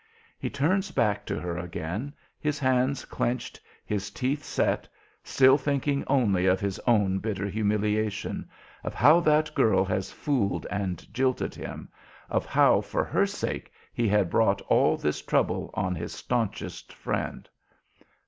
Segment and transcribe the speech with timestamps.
[0.39, 4.87] He turns back to her again, his hands clinched, his teeth set,
[5.23, 8.49] still thinking only of his own bitter humiliation,
[8.83, 11.87] of how that girl has fooled and jilted him,
[12.31, 17.47] of how for her sake he had brought all this trouble on his stanchest friend.